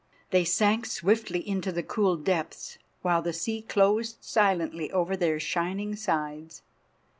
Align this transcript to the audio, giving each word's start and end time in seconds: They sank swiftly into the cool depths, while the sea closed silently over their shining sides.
They 0.31 0.43
sank 0.45 0.87
swiftly 0.87 1.47
into 1.47 1.71
the 1.71 1.83
cool 1.83 2.17
depths, 2.17 2.79
while 3.03 3.21
the 3.21 3.33
sea 3.33 3.61
closed 3.61 4.17
silently 4.19 4.91
over 4.91 5.15
their 5.15 5.39
shining 5.39 5.95
sides. 5.95 6.63